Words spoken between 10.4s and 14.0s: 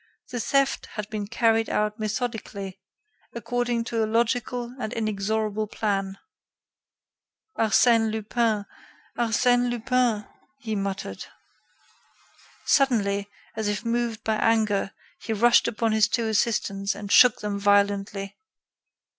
he muttered. Suddenly, as if